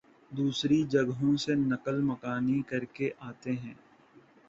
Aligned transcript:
دوسری 0.31 0.81
جگہوں 0.85 1.35
سے 1.37 1.55
نقل 1.63 2.01
مکانی 2.03 2.61
کرکے 2.67 3.09
آتے 3.21 3.51
ہیں 3.53 3.73